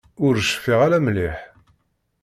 [0.25, 1.37] Ur cfiɣ ara mliḥ.